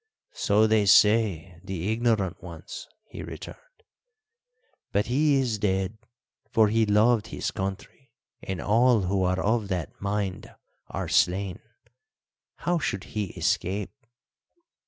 [0.33, 3.83] "So they say the ignorant ones," he returned.
[4.91, 5.99] "But he is dead,
[6.49, 8.09] for he loved his country,
[8.41, 10.49] and all who are of that mind
[10.89, 11.59] are slain.
[12.65, 13.91] How should he escape?"